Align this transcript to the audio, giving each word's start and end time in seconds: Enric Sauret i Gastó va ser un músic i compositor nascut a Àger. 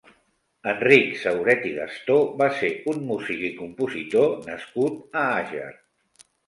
Enric 0.71 1.11
Sauret 1.23 1.67
i 1.73 1.75
Gastó 1.75 2.17
va 2.41 2.49
ser 2.63 2.73
un 2.95 3.07
músic 3.13 3.47
i 3.53 3.55
compositor 3.63 4.37
nascut 4.51 5.01
a 5.23 5.29
Àger. 5.41 5.73